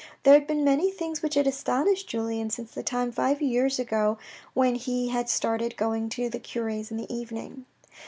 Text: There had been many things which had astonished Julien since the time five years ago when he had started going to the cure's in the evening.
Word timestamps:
There 0.23 0.33
had 0.33 0.47
been 0.47 0.63
many 0.63 0.89
things 0.89 1.21
which 1.21 1.35
had 1.35 1.45
astonished 1.45 2.07
Julien 2.09 2.49
since 2.49 2.71
the 2.71 2.81
time 2.81 3.11
five 3.11 3.39
years 3.39 3.77
ago 3.77 4.17
when 4.55 4.73
he 4.73 5.09
had 5.09 5.29
started 5.29 5.77
going 5.77 6.09
to 6.09 6.27
the 6.27 6.39
cure's 6.39 6.89
in 6.89 6.97
the 6.97 7.13
evening. 7.15 7.65